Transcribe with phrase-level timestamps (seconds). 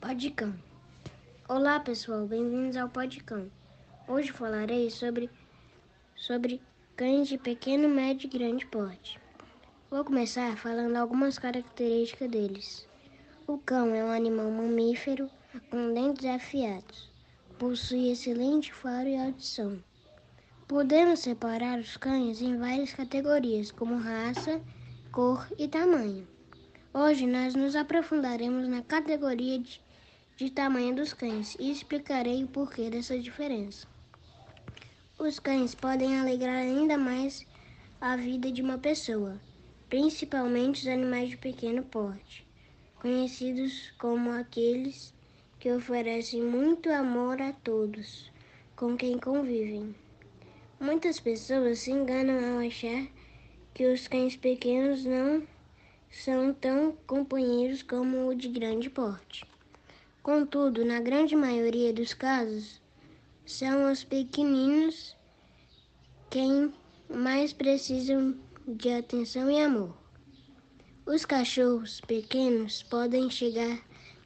[0.00, 0.54] Podcão.
[1.46, 3.50] Olá pessoal, bem-vindos ao Podcão.
[4.08, 5.28] Hoje falarei sobre,
[6.16, 6.58] sobre
[6.96, 9.20] cães de pequeno, médio e grande porte.
[9.90, 12.88] Vou começar falando algumas características deles.
[13.46, 15.30] O cão é um animal mamífero
[15.70, 17.12] com dentes afiados.
[17.58, 19.84] Possui excelente faro e audição.
[20.66, 24.62] Podemos separar os cães em várias categorias, como raça,
[25.12, 26.26] cor e tamanho.
[26.92, 29.80] Hoje nós nos aprofundaremos na categoria de,
[30.40, 33.86] de tamanho dos cães e explicarei o porquê dessa diferença.
[35.18, 37.46] Os cães podem alegrar ainda mais
[38.00, 39.38] a vida de uma pessoa,
[39.90, 42.46] principalmente os animais de pequeno porte,
[43.02, 45.12] conhecidos como aqueles
[45.58, 48.32] que oferecem muito amor a todos
[48.74, 49.94] com quem convivem.
[50.80, 53.06] Muitas pessoas se enganam ao achar
[53.74, 55.46] que os cães pequenos não
[56.10, 59.49] são tão companheiros como o de grande porte.
[60.22, 62.78] Contudo, na grande maioria dos casos,
[63.46, 65.16] são os pequeninos
[66.28, 66.72] quem
[67.08, 69.96] mais precisam de atenção e amor.
[71.06, 73.80] Os cachorros pequenos podem chegar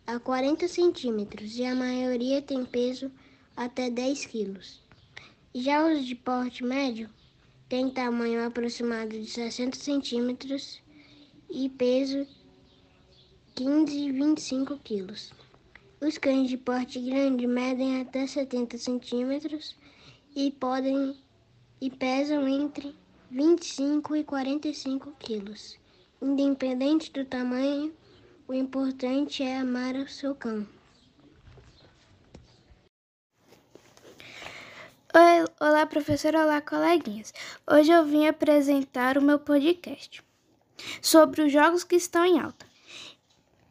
[0.04, 3.10] a 40 centímetros e a maioria tem peso
[3.56, 4.82] até 10 quilos.
[5.54, 7.08] Já os de porte médio
[7.68, 10.82] têm tamanho aproximado de 60 centímetros
[11.48, 12.26] e peso
[13.54, 15.32] 15 e 25 quilos.
[16.00, 19.76] Os cães de porte grande medem até 70 centímetros
[20.34, 21.16] e podem
[21.80, 22.94] e pesam entre
[23.30, 25.78] 25 e 45 quilos.
[26.20, 27.92] Independente do tamanho,
[28.46, 30.66] o importante é amar o seu cão.
[35.14, 37.32] Oi, olá, professora, olá, coleguinhas.
[37.70, 40.22] Hoje eu vim apresentar o meu podcast
[41.00, 42.73] sobre os jogos que estão em alta.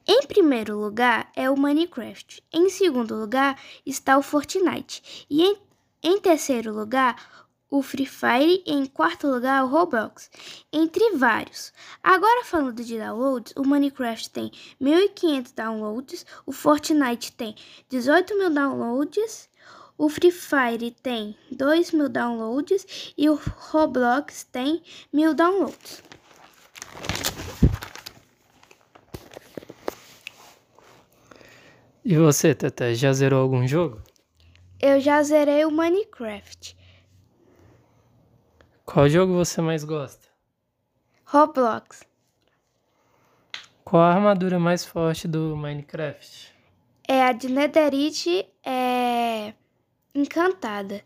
[0.06, 5.58] Em primeiro lugar é o Minecraft, em segundo lugar está o Fortnite e em,
[6.04, 10.30] em terceiro lugar o Free Fire e em quarto lugar o Roblox,
[10.74, 11.72] entre vários.
[12.04, 17.56] Agora falando de downloads, o Minecraft tem 1.500 downloads, o Fortnite tem
[17.88, 19.50] 18 mil downloads,
[19.98, 23.40] o Free Fire tem 2 mil downloads e o
[23.72, 26.04] Roblox tem mil downloads.
[32.06, 34.02] E você, Tete, já zerou algum jogo?
[34.82, 36.76] Eu já zerei o Minecraft.
[38.86, 40.28] Qual jogo você mais gosta?
[41.24, 42.04] Roblox.
[43.86, 46.54] Qual a armadura mais forte do Minecraft?
[47.08, 49.54] É a de Netherite é
[50.14, 51.02] encantada.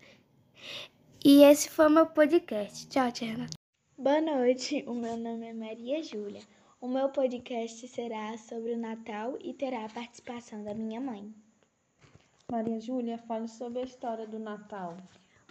[1.23, 2.87] E esse foi meu podcast.
[2.87, 3.35] Tchau, Tia
[3.95, 6.41] Boa noite, o meu nome é Maria Júlia.
[6.79, 11.33] O meu podcast será sobre o Natal e terá a participação da minha mãe.
[12.51, 14.95] Maria Júlia, fale sobre a história do Natal.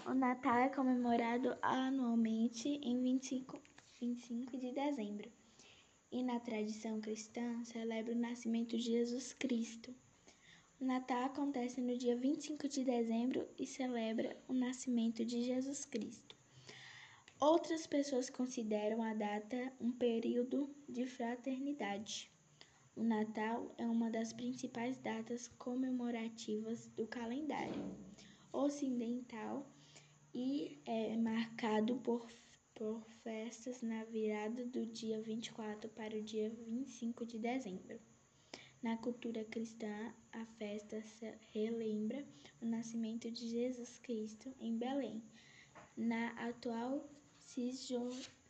[0.06, 3.60] O Natal é comemorado anualmente em 25,
[4.00, 5.28] 25 de dezembro
[6.12, 9.93] e, na tradição cristã, celebra o nascimento de Jesus Cristo.
[10.81, 16.36] O Natal acontece no dia 25 de dezembro e celebra o nascimento de Jesus Cristo.
[17.39, 22.31] Outras pessoas consideram a data um período de fraternidade.
[22.97, 27.95] O Natal é uma das principais datas comemorativas do calendário
[28.51, 29.71] ocidental
[30.33, 32.27] e é marcado por,
[32.75, 38.01] por festas na virada do dia 24 para o dia 25 de dezembro.
[38.83, 41.03] Na cultura cristã, a festa
[41.53, 42.25] relembra
[42.63, 45.23] o nascimento de Jesus Cristo em Belém,
[45.95, 47.07] na atual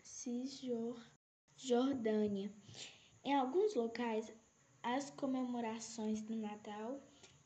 [0.02, 2.52] Cisjordânia.
[3.24, 4.32] Em alguns locais,
[4.82, 7.00] as comemorações do Natal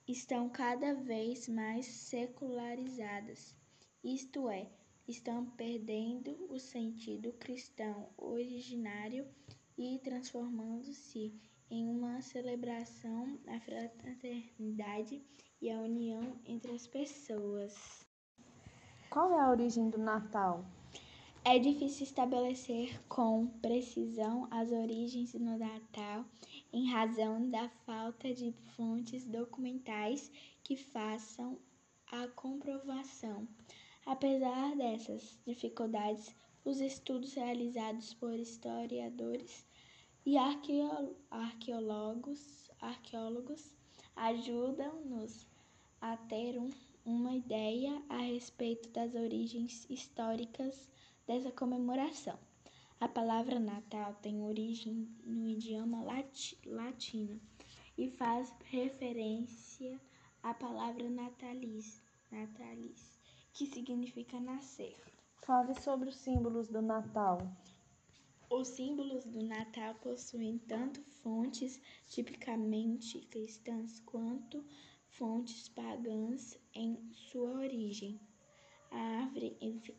[0.09, 3.55] estão cada vez mais secularizadas,
[4.03, 4.71] isto é,
[5.07, 9.29] estão perdendo o sentido cristão originário
[9.77, 11.39] e transformando-se
[11.71, 15.23] em uma celebração da fraternidade
[15.61, 18.07] e a união entre as pessoas.
[19.11, 20.65] Qual é a origem do Natal?
[21.43, 26.27] É difícil estabelecer com precisão as origens do Natal
[26.71, 30.31] em razão da falta de fontes documentais
[30.63, 31.59] que façam
[32.13, 33.49] a comprovação.
[34.05, 36.31] Apesar dessas dificuldades,
[36.63, 39.67] os estudos realizados por historiadores
[40.27, 40.37] e
[41.31, 43.75] arqueólogos, arqueólogos
[44.15, 45.47] ajudam-nos
[46.03, 46.69] a ter um,
[47.03, 50.91] uma ideia a respeito das origens históricas
[51.27, 52.39] dessa comemoração.
[53.01, 56.05] A palavra Natal tem origem no idioma
[56.67, 57.41] latino
[57.97, 60.01] e faz referência
[60.43, 63.19] à palavra natalis, natalis
[63.53, 64.97] que significa nascer.
[65.45, 67.39] Fale sobre os símbolos do Natal.
[68.51, 74.65] Os símbolos do Natal possuem tanto fontes tipicamente cristãs quanto
[75.09, 78.21] fontes pagãs em sua origem.
[78.91, 79.57] A árvore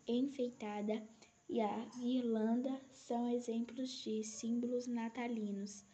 [0.08, 1.08] enfeitada
[1.50, 5.86] e a guirlanda são exemplos de símbolos natalinos.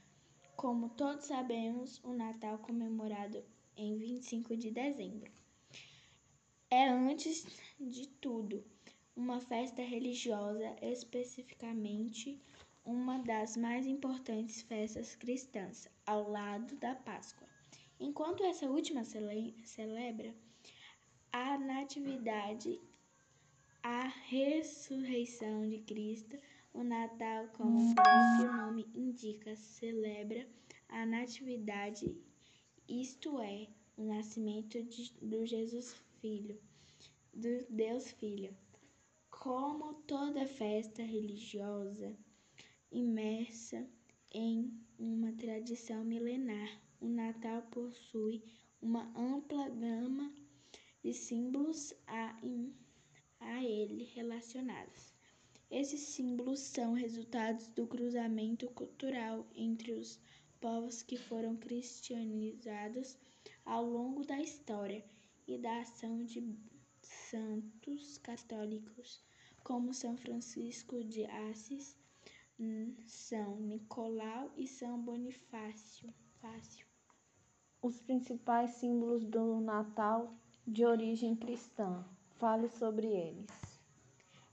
[0.56, 3.44] Como todos sabemos, o Natal comemorado
[3.76, 5.32] em 25 de dezembro
[6.70, 7.46] é, antes
[7.80, 8.62] de tudo,
[9.16, 12.42] uma festa religiosa, especificamente
[12.84, 17.48] uma das mais importantes festas cristãs, ao lado da Páscoa.
[17.98, 20.36] Enquanto essa última cele celebra
[21.32, 22.82] a Natividade,
[23.84, 26.38] a ressurreição de Cristo,
[26.74, 30.48] o Natal, como o próprio nome indica, celebra
[30.90, 32.16] a Natividade,
[32.88, 36.60] isto é, o nascimento de, do Jesus Filho,
[37.34, 38.56] do Deus Filho.
[39.30, 42.16] Como toda festa religiosa
[42.92, 43.88] imersa
[44.32, 48.44] em uma tradição milenar, o Natal possui
[48.82, 50.34] uma ampla gama
[51.04, 52.38] de símbolos a,
[53.40, 55.14] a ele relacionados.
[55.70, 60.20] Esses símbolos são resultados do cruzamento cultural entre os
[60.60, 63.18] povos que foram cristianizados
[63.66, 65.04] ao longo da história
[65.48, 66.56] e da ação de
[67.02, 69.22] santos católicos
[69.64, 71.98] como São Francisco de Assis,
[73.06, 76.14] São Nicolau e São Bonifácio.
[77.82, 80.34] Os principais símbolos do Natal
[80.66, 82.06] de origem cristã.
[82.40, 83.48] Fale sobre eles.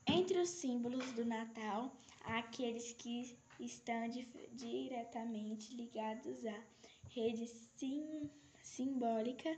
[0.06, 4.08] Entre os símbolos do Natal, há aqueles que estão
[4.52, 6.64] diretamente ligados à
[7.10, 8.30] rede sim,
[8.62, 9.54] simbólica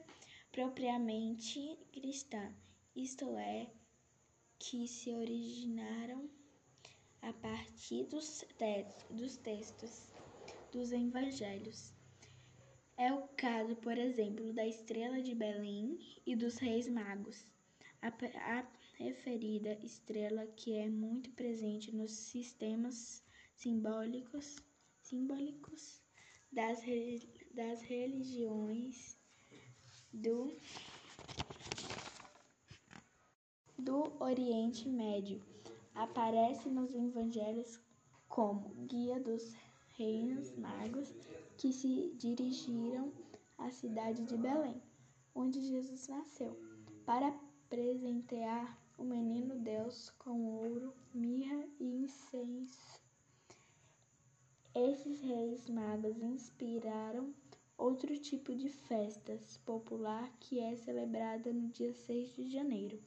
[0.51, 2.53] propriamente cristã,
[2.97, 3.71] isto é,
[4.59, 6.29] que se originaram
[7.23, 10.13] a partir dos, te dos textos
[10.73, 11.93] dos evangelhos.
[12.97, 15.97] É o caso, por exemplo, da estrela de Belém
[16.27, 17.56] e dos reis magos.
[18.03, 18.67] A, a
[18.99, 23.23] referida estrela que é muito presente nos sistemas
[23.55, 24.57] simbólicos,
[25.01, 26.01] simbólicos
[26.53, 26.81] das,
[27.55, 29.19] das religiões
[30.13, 30.57] do,
[33.79, 35.43] do Oriente Médio.
[35.95, 37.81] Aparece nos evangelhos
[38.29, 39.55] como guia dos
[39.97, 41.15] reinos magos
[41.57, 43.13] que se dirigiram
[43.59, 44.81] à cidade de Belém,
[45.35, 46.55] onde Jesus nasceu,
[47.05, 47.35] para
[47.69, 53.01] presentear o menino Deus com ouro, mirra e incenso.
[54.75, 57.35] Esses reis magos inspiraram
[57.79, 63.03] outro tipo de festas popular que é celebrada no dia 6 de janeiro.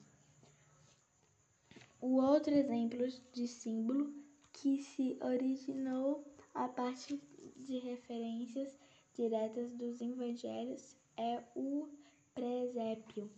[2.02, 4.14] O outro exemplo de símbolo
[4.54, 7.20] que se originou a partir
[7.58, 8.78] de referências
[9.14, 11.90] diretas dos evangelhos é o
[12.34, 13.30] presépio.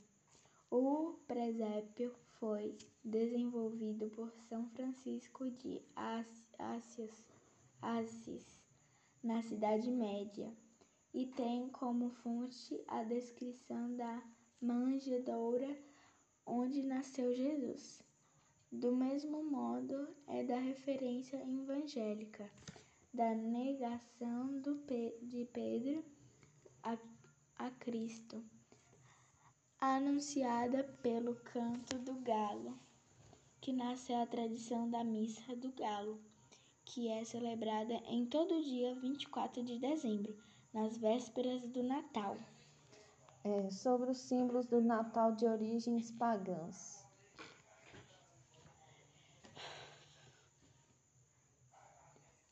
[0.73, 7.25] O presépio foi desenvolvido por São Francisco de Assis,
[7.81, 8.63] Assis
[9.21, 10.49] na Cidade Média,
[11.13, 14.23] e tem como fonte a descrição da
[14.61, 15.77] manjedoura
[16.45, 18.01] onde nasceu Jesus.
[18.71, 22.49] Do mesmo modo, é da referência evangélica
[23.13, 24.79] da negação do,
[25.21, 26.01] de Pedro
[26.81, 26.97] a,
[27.57, 28.41] a Cristo
[29.83, 32.77] anunciada pelo canto do galo,
[33.59, 36.21] que nasceu a tradição da missa do galo,
[36.85, 40.37] que é celebrada em todo dia 24 de dezembro,
[40.71, 42.37] nas vésperas do Natal.
[43.43, 47.03] É, sobre os símbolos do Natal de origens pagãs.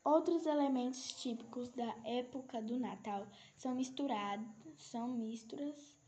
[0.03, 4.47] Outros elementos típicos da época do Natal são misturados,
[4.79, 5.98] são misturas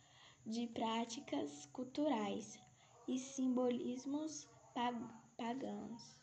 [0.46, 2.58] de práticas culturais
[3.08, 4.48] e simbolismos
[5.38, 6.22] pagãos,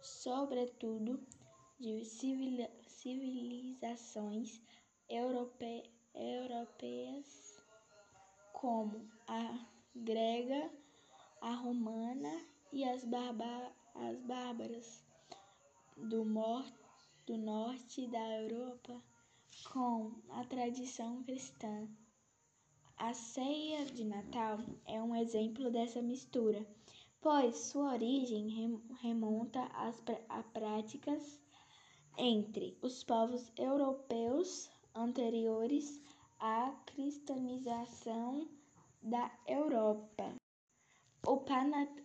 [0.00, 1.20] sobretudo
[1.78, 4.60] de civilizações
[5.08, 5.84] europe,
[6.14, 7.62] europeias
[8.52, 10.68] como a grega,
[11.40, 13.04] a romana e as,
[13.94, 15.04] as bárbaras
[15.96, 16.24] do,
[17.26, 19.00] do norte da Europa,
[19.72, 21.88] com a tradição cristã.
[22.98, 26.66] A ceia de Natal é um exemplo dessa mistura,
[27.20, 28.48] pois sua origem
[29.02, 31.38] remonta às, a práticas
[32.16, 36.00] entre os povos europeus anteriores
[36.38, 38.48] à cristianização
[39.02, 40.34] da Europa.
[41.26, 41.34] O,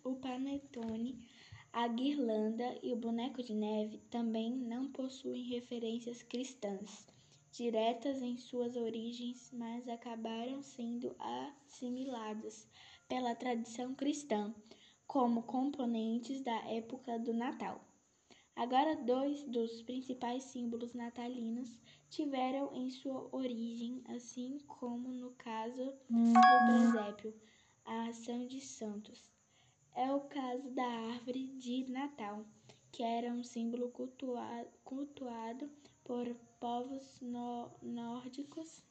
[0.04, 1.26] o panetone,
[1.72, 7.08] a guirlanda e o boneco de neve também não possuem referências cristãs
[7.52, 12.68] diretas em suas origens, mas acabaram sendo assimiladas
[13.08, 14.54] pela tradição cristã
[15.06, 17.84] como componentes da época do Natal.
[18.56, 21.78] Agora, dois dos principais símbolos natalinos
[22.10, 27.34] tiveram em sua origem, assim como no caso do presépio,
[27.86, 29.32] a ação de santos.
[29.94, 32.46] É o caso da árvore de Natal,
[32.92, 35.70] que era um símbolo cultuado, cultuado
[36.04, 37.20] por povos
[37.82, 38.84] nórdicos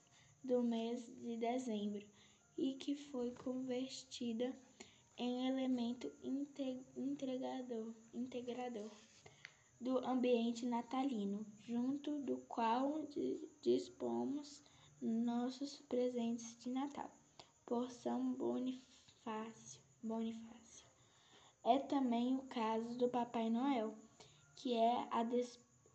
[0.43, 2.05] do mês de dezembro
[2.59, 4.53] e que foi convertida
[5.17, 6.11] em elemento
[6.97, 8.91] integrador, integrador
[9.81, 13.07] do ambiente natalino, junto do qual
[13.63, 14.65] dispomos
[15.01, 17.11] nossos presentes de Natal.
[17.65, 20.89] Por São Bonifácio, Bonifácio.
[21.63, 23.95] É também o caso do Papai Noel,
[24.57, 25.23] que é a,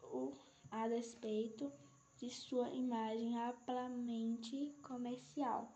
[0.04, 0.38] o,
[0.76, 1.72] a despeito
[2.18, 5.72] de sua imagem amplamente comercial.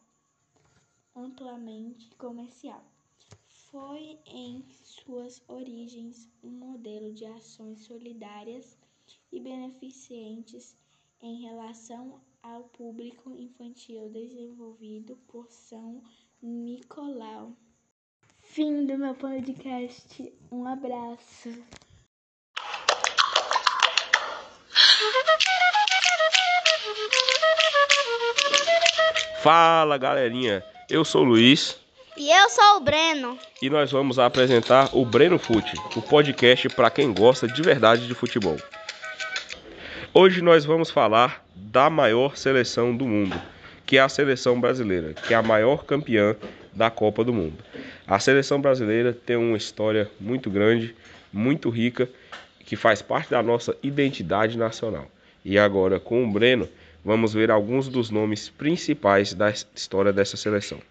[1.16, 2.84] Amplamente comercial
[3.72, 8.78] foi em suas origens um modelo de ações solidárias
[9.32, 10.76] e beneficentes
[11.22, 16.02] em relação ao público infantil desenvolvido por São
[16.42, 17.56] Nicolau.
[18.42, 20.34] Fim do meu podcast.
[20.52, 21.50] Um abraço.
[29.52, 31.76] Fala galerinha, eu sou o Luiz.
[32.16, 33.36] E eu sou o Breno.
[33.60, 38.14] E nós vamos apresentar o Breno Fute, o podcast para quem gosta de verdade de
[38.14, 38.58] futebol.
[40.14, 43.42] Hoje nós vamos falar da maior seleção do mundo,
[43.88, 46.36] que é a seleção brasileira, que é a maior campeã
[46.72, 47.58] da Copa do Mundo.
[48.06, 50.96] A seleção brasileira tem uma história muito grande,
[51.34, 52.08] muito rica,
[52.64, 55.08] que faz parte da nossa identidade nacional.
[55.44, 56.70] E agora, com o Breno,
[57.04, 60.82] vamos ver alguns dos nomes principais da história dessa seleção.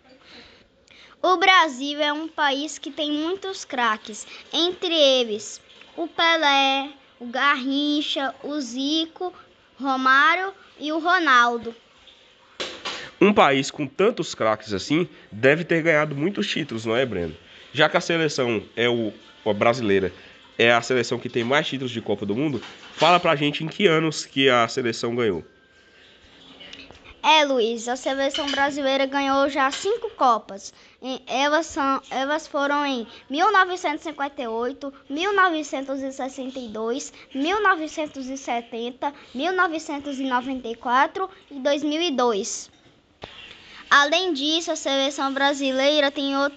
[1.20, 5.60] O Brasil é um país que tem muitos craques, entre eles
[5.96, 9.34] o Pelé, o Garrincha, o Zico,
[9.80, 11.74] Romário e o Ronaldo.
[13.20, 17.36] Um país com tantos craques assim deve ter ganhado muitos títulos, não é, Breno?
[17.72, 19.12] Já que a seleção é o
[19.44, 20.12] a brasileira
[20.58, 22.60] é a seleção que tem mais títulos de Copa do Mundo,
[22.92, 25.44] fala pra gente em que anos que a seleção ganhou.
[27.22, 30.72] É, Luiz, a seleção brasileira ganhou já cinco Copas.
[31.26, 42.70] Elas, são, elas foram em 1958, 1962, 1970, 1994 e 2002.
[43.90, 46.50] Além disso, a seleção brasileira tem, o,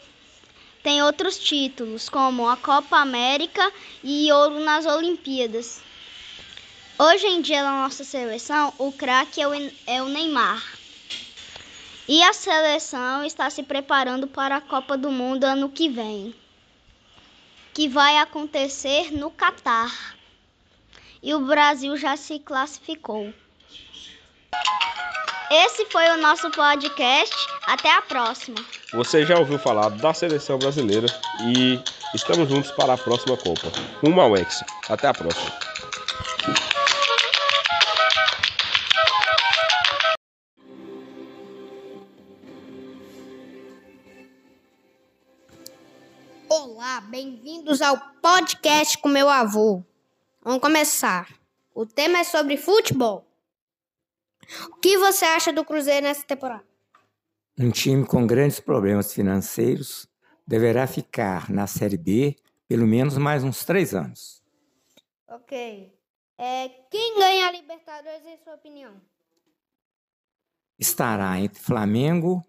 [0.83, 3.71] tem outros títulos, como a Copa América
[4.03, 5.81] e ouro nas Olimpíadas.
[7.03, 10.63] Hoje em dia, na nossa seleção, o craque é, é o Neymar.
[12.07, 16.35] E a seleção está se preparando para a Copa do Mundo ano que vem,
[17.73, 20.15] que vai acontecer no Catar.
[21.23, 23.33] E o Brasil já se classificou.
[25.49, 27.35] Esse foi o nosso podcast.
[27.65, 28.57] Até a próxima.
[28.93, 31.07] Você já ouviu falar da seleção brasileira
[31.47, 31.79] e
[32.13, 33.71] estamos juntos para a próxima Copa.
[34.03, 34.33] Uma ao.
[34.87, 35.51] Até a próxima.
[46.63, 49.83] Olá, bem-vindos ao podcast com meu avô.
[50.43, 51.27] Vamos começar.
[51.73, 53.25] O tema é sobre futebol.
[54.69, 56.63] O que você acha do Cruzeiro nessa temporada?
[57.57, 60.07] Um time com grandes problemas financeiros
[60.45, 62.35] deverá ficar na Série B
[62.67, 64.43] pelo menos mais uns três anos.
[65.27, 65.91] Ok.
[66.37, 69.01] É, quem ganha a Libertadores, em sua opinião?
[70.77, 72.45] Estará entre Flamengo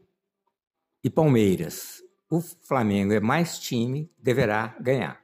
[1.02, 5.22] e Palmeiras o Flamengo é mais time, deverá ganhar.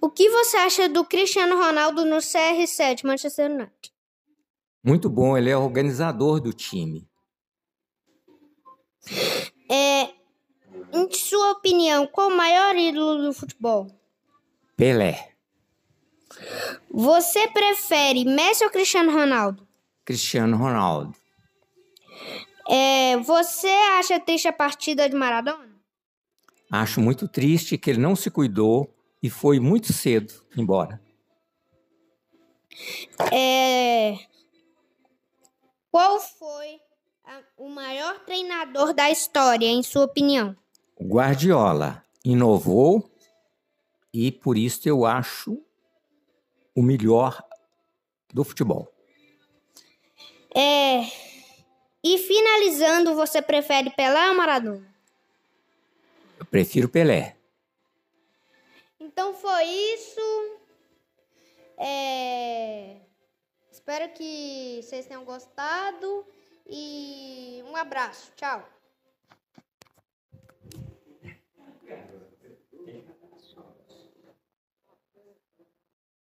[0.00, 3.94] O que você acha do Cristiano Ronaldo no CR7 Manchester United?
[4.82, 7.08] Muito bom, ele é organizador do time.
[9.70, 10.08] É,
[10.92, 13.86] em sua opinião, qual o maior ídolo do futebol?
[14.76, 15.32] Pelé.
[16.90, 19.64] Você prefere Messi ou Cristiano Ronaldo?
[20.04, 21.14] Cristiano Ronaldo.
[22.68, 25.74] É, você acha triste a partida de Maradona?
[26.70, 28.92] Acho muito triste que ele não se cuidou
[29.22, 31.00] e foi muito cedo embora.
[33.32, 34.18] É,
[35.94, 36.80] Qual foi
[37.24, 40.56] a, o maior treinador da história, em sua opinião?
[41.00, 43.08] Guardiola inovou
[44.12, 45.62] e por isso eu acho
[46.74, 47.40] o melhor
[48.32, 48.92] do futebol.
[50.52, 51.33] É.
[52.06, 54.86] E finalizando, você prefere Pelé ou Maradona?
[56.38, 57.34] Eu prefiro Pelé.
[59.00, 60.58] Então foi isso.
[61.78, 62.96] É...
[63.72, 66.26] Espero que vocês tenham gostado
[66.68, 68.30] e um abraço.
[68.36, 68.68] Tchau.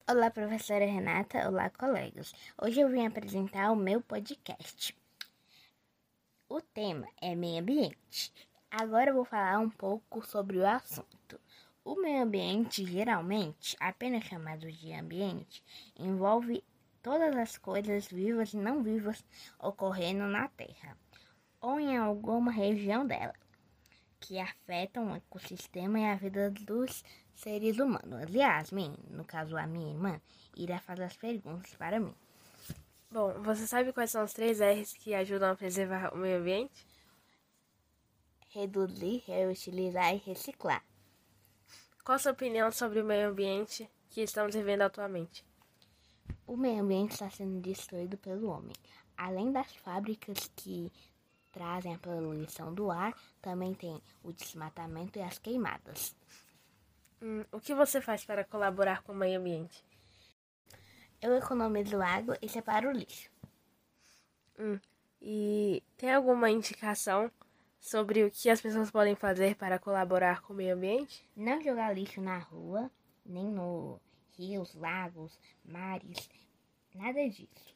[0.07, 1.49] Olá, professora Renata.
[1.49, 2.33] Olá, colegas.
[2.61, 4.95] Hoje eu vim apresentar o meu podcast.
[6.57, 8.31] O tema é meio ambiente.
[8.71, 11.37] Agora eu vou falar um pouco sobre o assunto.
[11.83, 15.61] O meio ambiente, geralmente, apenas chamado de ambiente,
[15.99, 16.63] envolve
[17.03, 19.21] todas as coisas vivas e não vivas
[19.59, 20.97] ocorrendo na Terra
[21.59, 23.33] ou em alguma região dela,
[24.21, 28.33] que afetam o ecossistema e a vida dos seres humanos.
[28.33, 30.21] Yasmin, no caso a minha irmã,
[30.55, 32.15] irá fazer as perguntas para mim.
[33.15, 36.85] Bom, você sabe quais são os três R's que ajudam a preservar o meio ambiente?
[38.49, 40.83] Reduzir, reutilizar e reciclar.
[42.03, 45.45] Qual a sua opinião sobre o meio ambiente que estamos vivendo atualmente?
[46.45, 48.75] O meio ambiente está sendo destruído pelo homem.
[49.15, 50.91] Além das fábricas que
[51.53, 56.13] trazem a poluição do ar, também tem o desmatamento e as queimadas.
[57.21, 59.81] Hum, o que você faz para colaborar com o meio ambiente?
[61.21, 63.29] Eu economizo água e separo o lixo.
[64.59, 64.79] Hum,
[65.21, 67.31] e tem alguma indicação
[67.79, 71.29] sobre o que as pessoas podem fazer para colaborar com o meio ambiente?
[71.35, 72.91] Não jogar lixo na rua,
[73.25, 73.99] nem no
[74.37, 76.29] rios, lagos, mares,
[76.93, 77.75] nada disso.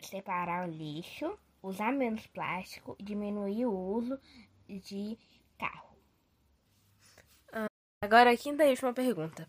[0.00, 4.18] Separar o lixo, usar menos plástico, diminuir o uso
[4.68, 5.18] de
[5.58, 5.96] carro.
[8.00, 9.48] Agora, a quinta e última pergunta.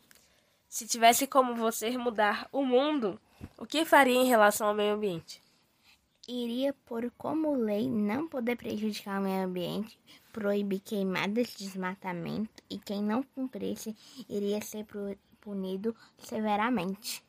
[0.73, 3.21] Se tivesse como você mudar o mundo,
[3.59, 5.39] o que faria em relação ao meio ambiente?
[6.27, 9.99] Iria por como lei não poder prejudicar o meio ambiente,
[10.31, 13.95] proibir queimadas, desmatamento e quem não cumprisse
[14.27, 14.87] iria ser
[15.39, 17.23] punido severamente.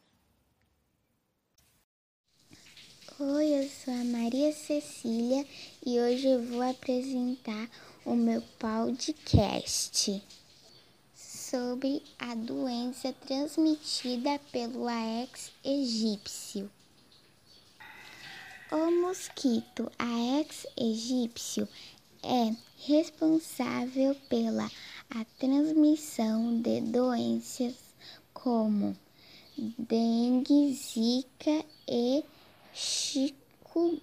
[3.21, 5.47] Oi, eu sou a Maria Cecília
[5.85, 7.69] e hoje eu vou apresentar
[8.07, 10.25] o meu podcast
[11.55, 16.69] sobre a doença transmitida pelo Aedes aegypti.
[18.73, 21.69] O mosquito Aedes aegypti
[22.25, 24.69] é responsável pela
[25.11, 27.77] a transmissão de doenças
[28.33, 28.97] como
[29.79, 32.25] dengue, zika e
[32.73, 34.03] chikungunya.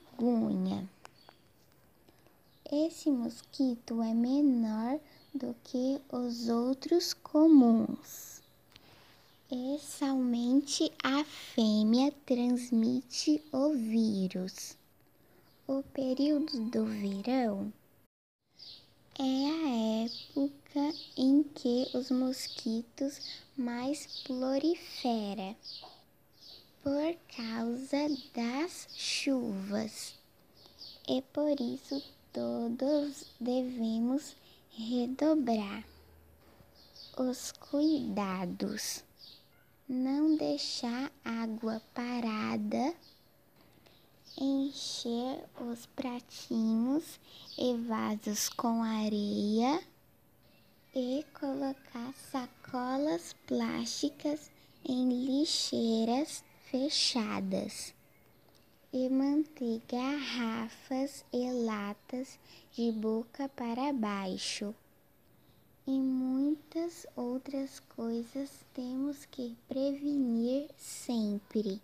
[2.72, 5.02] Esse mosquito é menor
[5.34, 8.42] do que os outros comuns.
[9.52, 14.78] E somente a fêmea transmite o vírus.
[15.68, 17.72] O período do verão
[19.20, 23.20] é a época em que os mosquitos
[23.58, 25.56] mais proliferam
[26.82, 30.16] por causa das chuvas.
[31.08, 32.02] E por isso
[32.34, 34.36] todos devemos
[34.74, 35.84] redobrar
[37.18, 39.04] os cuidados,
[39.88, 42.96] não deixar água parada,
[44.40, 47.20] encher os pratinhos
[47.58, 49.84] e vasos com areia
[50.96, 54.50] e colocar sacolas plásticas
[54.86, 57.94] em lixeiras fechadas
[58.94, 62.38] e manter garrafas e latas
[62.74, 64.76] de boca para baixo.
[65.88, 71.82] E muitas outras coisas temos que prevenir sempre.